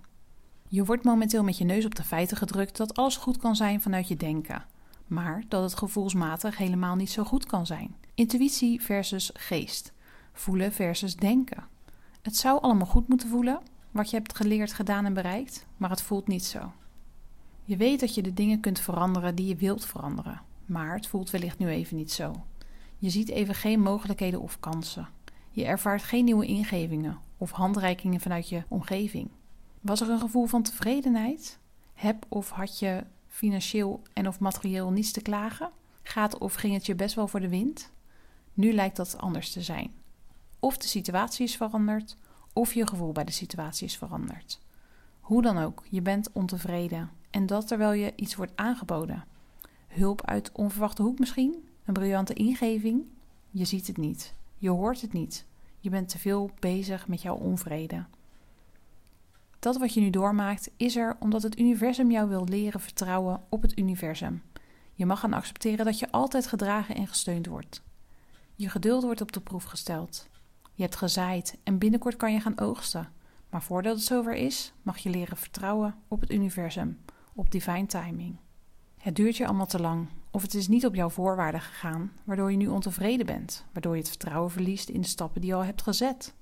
Je 0.67 0.85
wordt 0.85 1.03
momenteel 1.03 1.43
met 1.43 1.57
je 1.57 1.63
neus 1.63 1.85
op 1.85 1.95
de 1.95 2.03
feiten 2.03 2.37
gedrukt 2.37 2.77
dat 2.77 2.95
alles 2.95 3.17
goed 3.17 3.37
kan 3.37 3.55
zijn 3.55 3.81
vanuit 3.81 4.07
je 4.07 4.15
denken, 4.15 4.65
maar 5.07 5.43
dat 5.47 5.63
het 5.63 5.77
gevoelsmatig 5.77 6.57
helemaal 6.57 6.95
niet 6.95 7.11
zo 7.11 7.23
goed 7.23 7.45
kan 7.45 7.65
zijn. 7.65 7.95
Intuïtie 8.15 8.81
versus 8.81 9.29
geest, 9.33 9.93
voelen 10.33 10.71
versus 10.71 11.15
denken. 11.15 11.63
Het 12.21 12.35
zou 12.35 12.61
allemaal 12.61 12.87
goed 12.87 13.07
moeten 13.07 13.29
voelen, 13.29 13.59
wat 13.91 14.09
je 14.09 14.17
hebt 14.17 14.35
geleerd, 14.35 14.73
gedaan 14.73 15.05
en 15.05 15.13
bereikt, 15.13 15.65
maar 15.77 15.89
het 15.89 16.01
voelt 16.01 16.27
niet 16.27 16.45
zo. 16.45 16.71
Je 17.63 17.77
weet 17.77 17.99
dat 17.99 18.15
je 18.15 18.21
de 18.21 18.33
dingen 18.33 18.59
kunt 18.59 18.79
veranderen 18.79 19.35
die 19.35 19.47
je 19.47 19.55
wilt 19.55 19.85
veranderen, 19.85 20.41
maar 20.65 20.95
het 20.95 21.07
voelt 21.07 21.29
wellicht 21.29 21.57
nu 21.57 21.67
even 21.67 21.97
niet 21.97 22.11
zo. 22.11 22.45
Je 22.97 23.09
ziet 23.09 23.29
even 23.29 23.55
geen 23.55 23.79
mogelijkheden 23.79 24.41
of 24.41 24.59
kansen. 24.59 25.07
Je 25.51 25.65
ervaart 25.65 26.03
geen 26.03 26.25
nieuwe 26.25 26.45
ingevingen 26.45 27.19
of 27.37 27.51
handreikingen 27.51 28.19
vanuit 28.19 28.49
je 28.49 28.63
omgeving. 28.67 29.29
Was 29.81 30.01
er 30.01 30.09
een 30.09 30.19
gevoel 30.19 30.45
van 30.45 30.63
tevredenheid? 30.63 31.59
Heb 31.93 32.25
of 32.27 32.49
had 32.49 32.79
je 32.79 33.03
financieel 33.27 34.01
en 34.13 34.27
of 34.27 34.39
materieel 34.39 34.91
niets 34.91 35.11
te 35.11 35.21
klagen? 35.21 35.71
Gaat 36.03 36.37
of 36.37 36.53
ging 36.53 36.73
het 36.73 36.85
je 36.85 36.95
best 36.95 37.15
wel 37.15 37.27
voor 37.27 37.39
de 37.39 37.49
wind? 37.49 37.91
Nu 38.53 38.73
lijkt 38.73 38.95
dat 38.95 39.17
anders 39.17 39.51
te 39.51 39.61
zijn. 39.61 39.91
Of 40.59 40.77
de 40.77 40.87
situatie 40.87 41.45
is 41.45 41.55
veranderd, 41.55 42.17
of 42.53 42.73
je 42.73 42.87
gevoel 42.87 43.11
bij 43.11 43.23
de 43.23 43.31
situatie 43.31 43.87
is 43.87 43.97
veranderd. 43.97 44.59
Hoe 45.19 45.41
dan 45.41 45.57
ook, 45.57 45.83
je 45.89 46.01
bent 46.01 46.31
ontevreden 46.31 47.09
en 47.29 47.45
dat 47.45 47.67
terwijl 47.67 47.91
je 47.91 48.13
iets 48.15 48.35
wordt 48.35 48.51
aangeboden. 48.55 49.25
Hulp 49.87 50.25
uit 50.25 50.51
onverwachte 50.51 51.01
hoek 51.01 51.19
misschien? 51.19 51.67
Een 51.85 51.93
briljante 51.93 52.33
ingeving? 52.33 53.03
Je 53.49 53.65
ziet 53.65 53.87
het 53.87 53.97
niet. 53.97 54.33
Je 54.61 54.69
hoort 54.69 55.01
het 55.01 55.13
niet. 55.13 55.45
Je 55.79 55.89
bent 55.89 56.09
te 56.09 56.19
veel 56.19 56.51
bezig 56.59 57.07
met 57.07 57.21
jouw 57.21 57.35
onvrede. 57.35 58.05
Dat 59.59 59.77
wat 59.77 59.93
je 59.93 60.01
nu 60.01 60.09
doormaakt 60.09 60.71
is 60.77 60.95
er 60.95 61.15
omdat 61.19 61.43
het 61.43 61.59
universum 61.59 62.11
jou 62.11 62.29
wil 62.29 62.43
leren 62.43 62.79
vertrouwen 62.79 63.43
op 63.49 63.61
het 63.61 63.77
universum. 63.77 64.43
Je 64.93 65.05
mag 65.05 65.19
gaan 65.19 65.33
accepteren 65.33 65.85
dat 65.85 65.99
je 65.99 66.11
altijd 66.11 66.47
gedragen 66.47 66.95
en 66.95 67.07
gesteund 67.07 67.45
wordt. 67.45 67.81
Je 68.55 68.69
geduld 68.69 69.03
wordt 69.03 69.21
op 69.21 69.31
de 69.31 69.41
proef 69.41 69.63
gesteld. 69.63 70.27
Je 70.73 70.83
hebt 70.83 70.95
gezaaid 70.95 71.57
en 71.63 71.77
binnenkort 71.77 72.15
kan 72.15 72.33
je 72.33 72.39
gaan 72.39 72.59
oogsten. 72.59 73.11
Maar 73.49 73.63
voordat 73.63 73.95
het 73.95 74.03
zover 74.03 74.35
is, 74.35 74.73
mag 74.81 74.97
je 74.97 75.09
leren 75.09 75.37
vertrouwen 75.37 75.95
op 76.07 76.21
het 76.21 76.31
universum, 76.31 76.99
op 77.33 77.51
divine 77.51 77.85
timing. 77.85 78.35
Het 79.01 79.15
duurt 79.15 79.37
je 79.37 79.45
allemaal 79.45 79.65
te 79.65 79.79
lang, 79.79 80.07
of 80.31 80.41
het 80.41 80.53
is 80.53 80.67
niet 80.67 80.85
op 80.85 80.95
jouw 80.95 81.09
voorwaarden 81.09 81.61
gegaan, 81.61 82.11
waardoor 82.23 82.51
je 82.51 82.57
nu 82.57 82.67
ontevreden 82.67 83.25
bent, 83.25 83.65
waardoor 83.73 83.93
je 83.93 83.99
het 83.99 84.09
vertrouwen 84.09 84.51
verliest 84.51 84.89
in 84.89 85.01
de 85.01 85.07
stappen 85.07 85.41
die 85.41 85.49
je 85.49 85.55
al 85.55 85.65
hebt 85.65 85.81
gezet. 85.81 86.33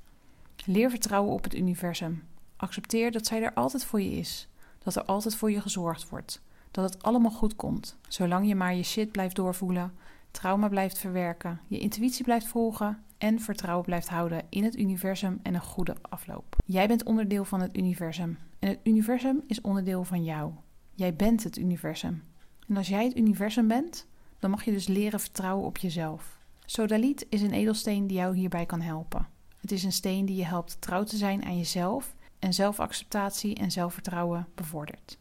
Leer 0.65 0.89
vertrouwen 0.89 1.33
op 1.33 1.43
het 1.43 1.55
universum. 1.55 2.23
Accepteer 2.55 3.11
dat 3.11 3.25
zij 3.25 3.43
er 3.43 3.53
altijd 3.53 3.85
voor 3.85 4.01
je 4.01 4.11
is, 4.11 4.47
dat 4.83 4.95
er 4.95 5.03
altijd 5.03 5.35
voor 5.35 5.51
je 5.51 5.61
gezorgd 5.61 6.09
wordt, 6.09 6.41
dat 6.71 6.93
het 6.93 7.03
allemaal 7.03 7.31
goed 7.31 7.55
komt, 7.55 7.97
zolang 8.07 8.47
je 8.47 8.55
maar 8.55 8.75
je 8.75 8.83
shit 8.83 9.11
blijft 9.11 9.35
doorvoelen, 9.35 9.93
trauma 10.31 10.67
blijft 10.67 10.97
verwerken, 10.97 11.59
je 11.67 11.79
intuïtie 11.79 12.23
blijft 12.23 12.47
volgen 12.47 13.03
en 13.17 13.39
vertrouwen 13.39 13.85
blijft 13.85 14.09
houden 14.09 14.45
in 14.49 14.63
het 14.63 14.77
universum 14.77 15.39
en 15.43 15.53
een 15.53 15.61
goede 15.61 15.95
afloop. 16.01 16.55
Jij 16.65 16.87
bent 16.87 17.03
onderdeel 17.03 17.45
van 17.45 17.61
het 17.61 17.77
universum 17.77 18.37
en 18.59 18.69
het 18.69 18.79
universum 18.83 19.43
is 19.47 19.61
onderdeel 19.61 20.03
van 20.03 20.23
jou. 20.23 20.51
Jij 20.93 21.15
bent 21.15 21.43
het 21.43 21.57
universum. 21.57 22.23
En 22.69 22.77
als 22.77 22.87
jij 22.87 23.03
het 23.03 23.17
universum 23.17 23.67
bent, 23.67 24.07
dan 24.39 24.49
mag 24.49 24.63
je 24.63 24.71
dus 24.71 24.87
leren 24.87 25.19
vertrouwen 25.19 25.65
op 25.65 25.77
jezelf. 25.77 26.39
Sodaliet 26.65 27.25
is 27.29 27.41
een 27.41 27.53
edelsteen 27.53 28.07
die 28.07 28.17
jou 28.17 28.35
hierbij 28.35 28.65
kan 28.65 28.81
helpen. 28.81 29.27
Het 29.57 29.71
is 29.71 29.83
een 29.83 29.91
steen 29.91 30.25
die 30.25 30.35
je 30.35 30.45
helpt 30.45 30.81
trouw 30.81 31.03
te 31.03 31.17
zijn 31.17 31.45
aan 31.45 31.57
jezelf 31.57 32.15
en 32.39 32.53
zelfacceptatie 32.53 33.55
en 33.55 33.71
zelfvertrouwen 33.71 34.47
bevordert. 34.55 35.17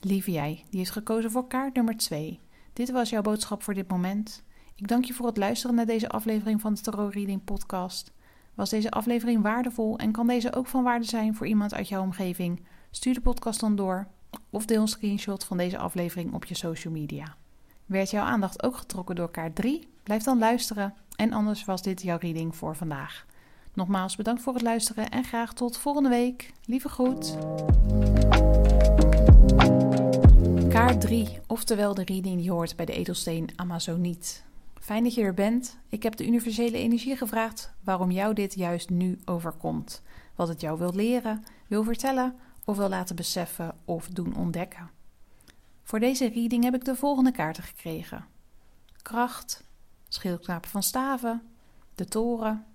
Lieve 0.00 0.30
jij, 0.30 0.64
die 0.70 0.78
heeft 0.78 0.90
gekozen 0.90 1.30
voor 1.30 1.46
kaart 1.46 1.74
nummer 1.74 1.96
2. 1.96 2.40
Dit 2.72 2.90
was 2.90 3.10
jouw 3.10 3.22
boodschap 3.22 3.62
voor 3.62 3.74
dit 3.74 3.88
moment. 3.88 4.42
Ik 4.74 4.88
dank 4.88 5.04
je 5.04 5.12
voor 5.12 5.26
het 5.26 5.36
luisteren 5.36 5.76
naar 5.76 5.86
deze 5.86 6.08
aflevering 6.08 6.60
van 6.60 6.74
de 6.74 6.80
Tarot 6.80 7.14
Reading 7.14 7.44
Podcast. 7.44 8.12
Was 8.54 8.70
deze 8.70 8.90
aflevering 8.90 9.42
waardevol 9.42 9.98
en 9.98 10.12
kan 10.12 10.26
deze 10.26 10.54
ook 10.54 10.66
van 10.66 10.82
waarde 10.82 11.04
zijn 11.04 11.34
voor 11.34 11.46
iemand 11.46 11.74
uit 11.74 11.88
jouw 11.88 12.02
omgeving? 12.02 12.62
Stuur 12.90 13.14
de 13.14 13.20
podcast 13.20 13.60
dan 13.60 13.76
door 13.76 14.08
of 14.50 14.64
deel 14.64 14.80
een 14.80 14.88
screenshot 14.88 15.44
van 15.44 15.56
deze 15.56 15.78
aflevering 15.78 16.32
op 16.34 16.44
je 16.44 16.54
social 16.54 16.92
media. 16.92 17.34
Werd 17.86 18.10
jouw 18.10 18.24
aandacht 18.24 18.62
ook 18.62 18.76
getrokken 18.76 19.14
door 19.14 19.30
kaart 19.30 19.56
3? 19.56 19.88
Blijf 20.02 20.22
dan 20.22 20.38
luisteren 20.38 20.94
en 21.16 21.32
anders 21.32 21.64
was 21.64 21.82
dit 21.82 22.02
jouw 22.02 22.18
reading 22.18 22.56
voor 22.56 22.76
vandaag. 22.76 23.26
Nogmaals 23.74 24.16
bedankt 24.16 24.42
voor 24.42 24.52
het 24.52 24.62
luisteren 24.62 25.10
en 25.10 25.24
graag 25.24 25.52
tot 25.52 25.76
volgende 25.76 26.08
week. 26.08 26.52
Lieve 26.64 26.88
groet. 26.88 27.36
Kaart 30.68 31.00
3, 31.00 31.38
oftewel 31.46 31.94
de 31.94 32.04
reading 32.04 32.40
die 32.40 32.50
hoort 32.50 32.76
bij 32.76 32.86
de 32.86 32.92
edelsteen 32.92 33.48
Amazoniet. 33.56 34.44
Fijn 34.80 35.02
dat 35.02 35.14
je 35.14 35.22
er 35.22 35.34
bent. 35.34 35.78
Ik 35.88 36.02
heb 36.02 36.16
de 36.16 36.26
universele 36.26 36.76
energie 36.76 37.16
gevraagd 37.16 37.72
waarom 37.84 38.10
jou 38.10 38.34
dit 38.34 38.54
juist 38.54 38.90
nu 38.90 39.18
overkomt. 39.24 40.02
Wat 40.34 40.48
het 40.48 40.60
jou 40.60 40.78
wil 40.78 40.94
leren, 40.94 41.44
wil 41.66 41.84
vertellen 41.84 42.34
of 42.64 42.76
wil 42.76 42.88
laten 42.88 43.16
beseffen 43.16 43.74
of 43.84 44.08
doen 44.08 44.36
ontdekken. 44.36 44.90
Voor 45.82 46.00
deze 46.00 46.28
reading 46.28 46.64
heb 46.64 46.74
ik 46.74 46.84
de 46.84 46.96
volgende 46.96 47.32
kaarten 47.32 47.62
gekregen: 47.62 48.26
Kracht, 49.02 49.64
Schildknapen 50.08 50.70
van 50.70 50.82
Staven, 50.82 51.42
de 51.94 52.04
Toren, 52.04 52.66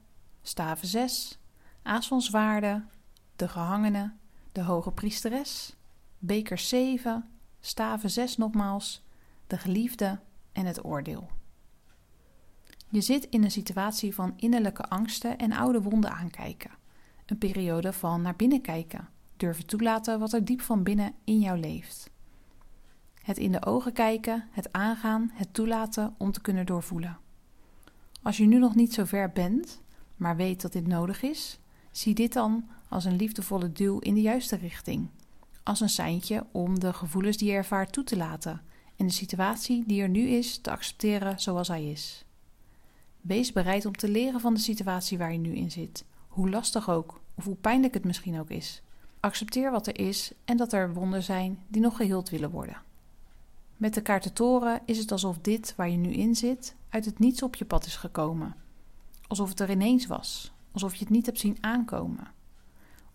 Staven 0.41 0.87
6, 0.87 1.39
Aas 1.81 2.07
van 2.07 2.21
Zwaarden, 2.21 2.89
de 3.35 3.47
Gehangene, 3.47 4.13
de 4.51 4.61
Hoge 4.61 4.91
Priesteres, 4.91 5.75
Beker 6.19 6.57
7, 6.57 7.29
Staven 7.59 8.09
6 8.09 8.37
nogmaals, 8.37 9.03
de 9.47 9.57
Geliefde 9.57 10.19
en 10.51 10.65
het 10.65 10.85
Oordeel. 10.85 11.29
Je 12.89 13.01
zit 13.01 13.25
in 13.29 13.43
een 13.43 13.51
situatie 13.51 14.13
van 14.13 14.33
innerlijke 14.35 14.83
angsten 14.83 15.37
en 15.37 15.51
oude 15.51 15.81
wonden 15.81 16.11
aankijken. 16.11 16.71
Een 17.25 17.37
periode 17.37 17.93
van 17.93 18.21
naar 18.21 18.35
binnen 18.35 18.61
kijken, 18.61 19.09
durven 19.37 19.65
toelaten 19.65 20.19
wat 20.19 20.33
er 20.33 20.45
diep 20.45 20.61
van 20.61 20.83
binnen 20.83 21.13
in 21.23 21.39
jou 21.39 21.59
leeft. 21.59 22.09
Het 23.21 23.37
in 23.37 23.51
de 23.51 23.65
ogen 23.65 23.93
kijken, 23.93 24.47
het 24.51 24.71
aangaan, 24.71 25.31
het 25.33 25.53
toelaten 25.53 26.15
om 26.17 26.31
te 26.31 26.41
kunnen 26.41 26.65
doorvoelen. 26.65 27.17
Als 28.21 28.37
je 28.37 28.45
nu 28.45 28.59
nog 28.59 28.75
niet 28.75 28.93
zo 28.93 29.03
ver 29.03 29.31
bent, 29.31 29.81
maar 30.15 30.35
weet 30.35 30.61
dat 30.61 30.73
dit 30.73 30.87
nodig 30.87 31.21
is, 31.21 31.59
zie 31.91 32.13
dit 32.13 32.33
dan 32.33 32.67
als 32.89 33.05
een 33.05 33.15
liefdevolle 33.15 33.71
duw 33.71 33.99
in 33.99 34.13
de 34.13 34.21
juiste 34.21 34.55
richting. 34.55 35.07
Als 35.63 35.79
een 35.79 35.89
seintje 35.89 36.45
om 36.51 36.79
de 36.79 36.93
gevoelens 36.93 37.37
die 37.37 37.49
je 37.49 37.55
ervaart 37.55 37.91
toe 37.91 38.03
te 38.03 38.17
laten 38.17 38.61
en 38.95 39.07
de 39.07 39.13
situatie 39.13 39.83
die 39.87 40.01
er 40.01 40.09
nu 40.09 40.27
is 40.27 40.57
te 40.57 40.71
accepteren 40.71 41.39
zoals 41.39 41.67
hij 41.67 41.89
is. 41.89 42.25
Wees 43.21 43.51
bereid 43.51 43.85
om 43.85 43.95
te 43.95 44.09
leren 44.09 44.39
van 44.39 44.53
de 44.53 44.59
situatie 44.59 45.17
waar 45.17 45.31
je 45.31 45.37
nu 45.37 45.55
in 45.55 45.71
zit, 45.71 46.05
hoe 46.27 46.49
lastig 46.49 46.89
ook 46.89 47.21
of 47.35 47.45
hoe 47.45 47.55
pijnlijk 47.55 47.93
het 47.93 48.05
misschien 48.05 48.39
ook 48.39 48.49
is. 48.49 48.81
Accepteer 49.25 49.71
wat 49.71 49.87
er 49.87 49.99
is 49.99 50.31
en 50.43 50.57
dat 50.57 50.73
er 50.73 50.93
wonden 50.93 51.23
zijn 51.23 51.59
die 51.67 51.81
nog 51.81 51.97
geheeld 51.97 52.29
willen 52.29 52.49
worden. 52.49 52.81
Met 53.77 53.93
de 53.93 54.01
kaartentoren 54.01 54.81
is 54.85 54.97
het 54.97 55.11
alsof 55.11 55.37
dit 55.37 55.73
waar 55.75 55.89
je 55.89 55.97
nu 55.97 56.09
in 56.09 56.35
zit 56.35 56.75
uit 56.89 57.05
het 57.05 57.19
niets 57.19 57.41
op 57.41 57.55
je 57.55 57.65
pad 57.65 57.85
is 57.85 57.95
gekomen. 57.95 58.55
Alsof 59.27 59.49
het 59.49 59.59
er 59.59 59.69
ineens 59.69 60.07
was, 60.07 60.53
alsof 60.71 60.93
je 60.93 60.99
het 60.99 61.09
niet 61.09 61.25
hebt 61.25 61.39
zien 61.39 61.57
aankomen. 61.61 62.27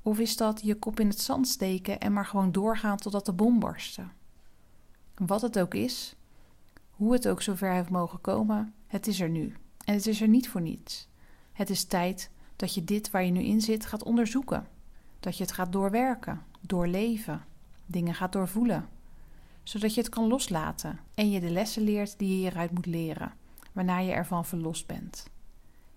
Of 0.03 0.19
is 0.19 0.37
dat 0.37 0.61
je 0.63 0.75
kop 0.75 1.01
in 1.01 1.09
het 1.09 1.21
zand 1.21 1.49
steken 1.49 2.01
en 2.01 2.13
maar 2.13 2.27
gewoon 2.27 2.53
doorgaan 2.53 2.97
totdat 2.97 3.27
de 3.27 3.33
bom 3.33 3.59
barstte? 3.59 4.05
Wat 5.15 5.43
het 5.43 5.59
ook 5.59 5.75
is, 5.75 6.17
hoe 6.91 7.13
het 7.13 7.29
ook 7.29 7.43
zover 7.43 7.73
heeft 7.73 7.91
mogen 7.91 8.21
komen, 8.21 8.75
het 8.87 9.07
is 9.07 9.21
er 9.21 9.29
nu. 9.29 9.57
En 9.85 9.95
het 9.95 10.07
is 10.07 10.21
er 10.21 10.29
niet 10.29 10.49
voor 10.49 10.61
niets. 10.61 11.09
Het 11.53 11.71
is 11.71 11.85
tijd 11.85 12.31
dat 12.57 12.75
je 12.75 12.85
dit 12.85 13.11
waar 13.11 13.25
je 13.25 13.31
nu 13.31 13.43
in 13.43 13.61
zit 13.61 13.87
gaat 13.87 14.03
onderzoeken. 14.03 14.79
Dat 15.21 15.37
je 15.37 15.43
het 15.43 15.53
gaat 15.53 15.73
doorwerken, 15.73 16.43
doorleven, 16.61 17.45
dingen 17.87 18.15
gaat 18.15 18.33
doorvoelen. 18.33 18.89
Zodat 19.63 19.95
je 19.95 20.01
het 20.01 20.11
kan 20.11 20.27
loslaten 20.27 21.01
en 21.15 21.31
je 21.31 21.41
de 21.41 21.51
lessen 21.51 21.83
leert 21.83 22.19
die 22.19 22.29
je 22.29 22.35
hieruit 22.35 22.71
moet 22.71 22.87
leren, 22.87 23.33
waarna 23.73 23.99
je 23.99 24.13
ervan 24.13 24.45
verlost 24.45 24.87
bent. 24.87 25.31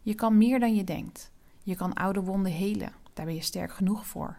Je 0.02 0.14
kan 0.14 0.38
meer 0.38 0.60
dan 0.60 0.76
je 0.76 0.84
denkt. 0.84 1.32
Je 1.64 1.76
kan 1.76 1.94
oude 1.94 2.22
wonden 2.22 2.52
helen, 2.52 2.92
daar 3.14 3.26
ben 3.26 3.36
je 3.36 3.42
sterk 3.42 3.74
genoeg 3.74 4.06
voor. 4.06 4.38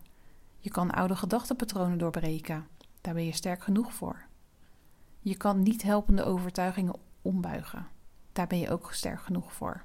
Je 0.60 0.70
kan 0.70 0.90
oude 0.90 1.16
gedachtenpatronen 1.16 1.98
doorbreken, 1.98 2.66
daar 3.00 3.14
ben 3.14 3.24
je 3.24 3.32
sterk 3.32 3.62
genoeg 3.62 3.94
voor. 3.94 4.26
Je 5.20 5.36
kan 5.36 5.62
niet 5.62 5.82
helpende 5.82 6.24
overtuigingen 6.24 6.94
ombuigen, 7.22 7.86
daar 8.32 8.46
ben 8.46 8.58
je 8.58 8.70
ook 8.70 8.92
sterk 8.92 9.20
genoeg 9.20 9.52
voor. 9.52 9.84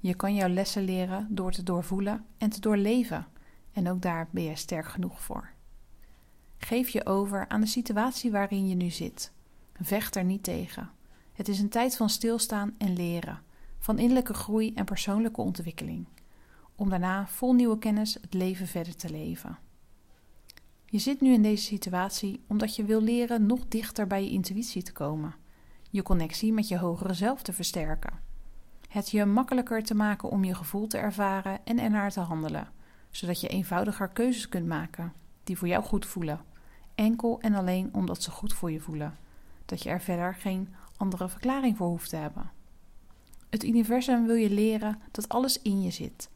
Je 0.00 0.14
kan 0.14 0.34
jouw 0.34 0.48
lessen 0.48 0.82
leren 0.82 1.26
door 1.30 1.52
te 1.52 1.62
doorvoelen 1.62 2.24
en 2.38 2.50
te 2.50 2.60
doorleven, 2.60 3.26
en 3.72 3.88
ook 3.88 4.02
daar 4.02 4.28
ben 4.30 4.42
je 4.42 4.56
sterk 4.56 4.86
genoeg 4.86 5.20
voor. 5.20 5.50
Geef 6.56 6.88
je 6.88 7.06
over 7.06 7.48
aan 7.48 7.60
de 7.60 7.66
situatie 7.66 8.30
waarin 8.30 8.68
je 8.68 8.74
nu 8.74 8.90
zit. 8.90 9.32
Vecht 9.72 10.16
er 10.16 10.24
niet 10.24 10.42
tegen. 10.42 10.90
Het 11.32 11.48
is 11.48 11.58
een 11.58 11.68
tijd 11.68 11.96
van 11.96 12.08
stilstaan 12.08 12.74
en 12.78 12.92
leren, 12.92 13.42
van 13.78 13.98
innerlijke 13.98 14.34
groei 14.34 14.72
en 14.74 14.84
persoonlijke 14.84 15.40
ontwikkeling, 15.40 16.06
om 16.74 16.90
daarna 16.90 17.26
vol 17.26 17.52
nieuwe 17.52 17.78
kennis 17.78 18.14
het 18.14 18.34
leven 18.34 18.66
verder 18.66 18.96
te 18.96 19.10
leven. 19.10 19.58
Je 20.86 20.98
zit 20.98 21.20
nu 21.20 21.32
in 21.32 21.42
deze 21.42 21.64
situatie 21.64 22.44
omdat 22.48 22.76
je 22.76 22.84
wil 22.84 23.02
leren 23.02 23.46
nog 23.46 23.68
dichter 23.68 24.06
bij 24.06 24.24
je 24.24 24.30
intuïtie 24.30 24.82
te 24.82 24.92
komen, 24.92 25.34
je 25.90 26.02
connectie 26.02 26.52
met 26.52 26.68
je 26.68 26.78
hogere 26.78 27.14
zelf 27.14 27.42
te 27.42 27.52
versterken, 27.52 28.20
het 28.88 29.10
je 29.10 29.24
makkelijker 29.24 29.82
te 29.82 29.94
maken 29.94 30.28
om 30.28 30.44
je 30.44 30.54
gevoel 30.54 30.86
te 30.86 30.98
ervaren 30.98 31.60
en 31.64 31.78
ernaar 31.78 32.10
te 32.10 32.20
handelen 32.20 32.80
zodat 33.12 33.40
je 33.40 33.48
eenvoudiger 33.48 34.08
keuzes 34.08 34.48
kunt 34.48 34.66
maken 34.66 35.12
die 35.44 35.58
voor 35.58 35.68
jou 35.68 35.84
goed 35.84 36.06
voelen. 36.06 36.40
Enkel 36.94 37.40
en 37.40 37.54
alleen 37.54 37.94
omdat 37.94 38.22
ze 38.22 38.30
goed 38.30 38.54
voor 38.54 38.70
je 38.70 38.80
voelen. 38.80 39.16
Dat 39.64 39.82
je 39.82 39.88
er 39.88 40.00
verder 40.00 40.34
geen 40.34 40.74
andere 40.96 41.28
verklaring 41.28 41.76
voor 41.76 41.88
hoeft 41.88 42.08
te 42.08 42.16
hebben. 42.16 42.50
Het 43.50 43.64
universum 43.64 44.26
wil 44.26 44.34
je 44.34 44.50
leren 44.50 45.00
dat 45.10 45.28
alles 45.28 45.62
in 45.62 45.82
je 45.82 45.90
zit. 45.90 46.30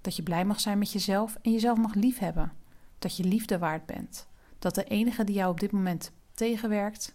Dat 0.00 0.16
je 0.16 0.22
blij 0.22 0.44
mag 0.44 0.60
zijn 0.60 0.78
met 0.78 0.92
jezelf 0.92 1.38
en 1.42 1.52
jezelf 1.52 1.78
mag 1.78 1.94
liefhebben. 1.94 2.52
Dat 2.98 3.16
je 3.16 3.24
liefde 3.24 3.58
waard 3.58 3.86
bent. 3.86 4.28
Dat 4.58 4.74
de 4.74 4.84
enige 4.84 5.24
die 5.24 5.34
jou 5.34 5.50
op 5.50 5.60
dit 5.60 5.72
moment 5.72 6.12
tegenwerkt, 6.34 7.14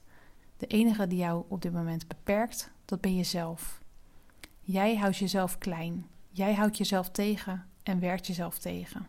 de 0.58 0.68
enige 0.68 1.08
die 1.08 1.18
jou 1.18 1.44
op 1.48 1.62
dit 1.62 1.74
moment 1.74 2.08
beperkt, 2.08 2.72
dat 2.86 3.02
ben 3.02 3.16
jezelf. 3.16 3.80
Jij 4.62 4.96
houdt 4.96 5.18
jezelf 5.18 5.58
klein. 5.58 6.06
Jij 6.30 6.54
houdt 6.54 6.78
jezelf 6.78 7.10
tegen 7.10 7.66
en 7.86 8.00
werkt 8.00 8.28
jezelf 8.28 8.60
tegen. 8.60 9.08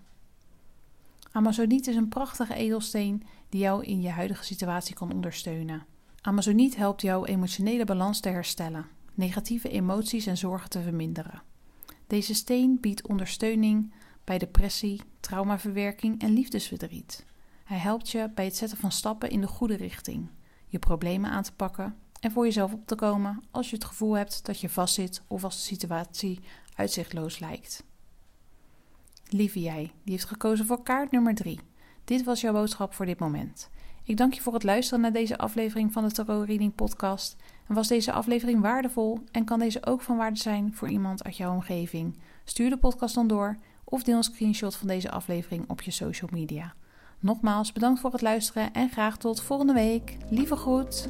Amazoniet 1.33 1.87
is 1.87 1.97
een 1.97 2.09
prachtige 2.09 2.55
edelsteen 2.55 3.23
die 3.49 3.61
jou 3.61 3.85
in 3.85 4.01
je 4.01 4.11
huidige 4.11 4.45
situatie 4.45 4.95
kan 4.95 5.13
ondersteunen. 5.13 5.87
Amazoniet 6.21 6.77
helpt 6.77 7.03
jouw 7.03 7.25
emotionele 7.25 7.85
balans 7.85 8.21
te 8.21 8.29
herstellen, 8.29 8.87
negatieve 9.15 9.69
emoties 9.69 10.27
en 10.27 10.37
zorgen 10.37 10.71
te 10.71 10.83
verminderen. 10.83 11.43
Deze 12.07 12.35
steen 12.35 12.81
biedt 12.81 13.09
ondersteuning 13.09 13.93
bij 14.25 14.39
depressie, 14.39 15.01
traumaverwerking 15.21 16.21
en 16.21 16.33
liefdesverdriet. 16.33 17.25
Hij 17.65 17.79
helpt 17.79 18.11
je 18.11 18.31
bij 18.35 18.45
het 18.45 18.57
zetten 18.57 18.79
van 18.79 18.93
stappen 18.93 19.31
in 19.31 19.41
de 19.41 19.47
goede 19.47 19.77
richting, 19.77 20.29
je 20.67 20.79
problemen 20.79 21.31
aan 21.31 21.43
te 21.43 21.53
pakken 21.53 21.97
en 22.21 22.31
voor 22.31 22.45
jezelf 22.45 22.73
op 22.73 22.87
te 22.87 22.95
komen 22.95 23.43
als 23.51 23.71
je 23.71 23.77
het 23.77 23.85
gevoel 23.85 24.17
hebt 24.17 24.47
dat 24.47 24.61
je 24.61 24.69
vastzit 24.69 25.23
of 25.27 25.45
als 25.45 25.57
de 25.57 25.63
situatie 25.63 26.41
uitzichtloos 26.75 27.39
lijkt. 27.39 27.85
Lieve 29.29 29.61
jij, 29.61 29.93
die 30.03 30.13
heeft 30.13 30.25
gekozen 30.25 30.67
voor 30.67 30.83
kaart 30.83 31.11
nummer 31.11 31.35
3. 31.35 31.61
Dit 32.05 32.25
was 32.25 32.41
jouw 32.41 32.53
boodschap 32.53 32.95
voor 32.95 33.07
dit 33.07 33.19
moment. 33.19 33.71
Ik 34.05 34.17
dank 34.17 34.35
je 34.35 34.41
voor 34.41 34.53
het 34.53 34.63
luisteren 34.63 35.01
naar 35.01 35.13
deze 35.13 35.39
aflevering 35.39 35.93
van 35.93 36.05
de 36.05 36.13
Tarot 36.13 36.47
Reading 36.47 36.75
Podcast. 36.75 37.37
En 37.69 37.75
was 37.75 37.89
deze 37.89 38.13
aflevering 38.13 38.61
waardevol 38.61 39.19
en 39.31 39.45
kan 39.45 39.59
deze 39.59 39.87
ook 39.87 40.01
van 40.01 40.17
waarde 40.17 40.39
zijn 40.39 40.75
voor 40.75 40.89
iemand 40.89 41.25
uit 41.25 41.37
jouw 41.37 41.53
omgeving? 41.53 42.19
Stuur 42.45 42.71
de 42.71 42.77
podcast 42.77 43.15
dan 43.15 43.29
door 43.29 43.57
of 43.85 44.03
deel 44.03 44.17
een 44.17 44.23
screenshot 44.23 44.77
van 44.77 44.89
deze 44.89 45.11
aflevering 45.11 45.65
op 45.69 45.83
je 45.83 45.91
social 45.91 46.31
media. 46.33 46.75
Nogmaals 47.19 47.73
bedankt 47.73 48.01
voor 48.01 48.13
het 48.13 48.23
luisteren 48.23 48.73
en 48.73 48.91
graag 48.91 49.17
tot 49.17 49.43
volgende 49.43 49.73
week. 49.73 50.17
Lieve 50.29 50.57
groet. 50.57 51.09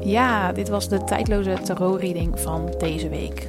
Ja, 0.00 0.52
dit 0.52 0.68
was 0.68 0.88
de 0.88 1.04
tijdloze 1.04 1.58
tarot 1.62 2.00
reading 2.00 2.40
van 2.40 2.74
deze 2.78 3.08
week. 3.08 3.48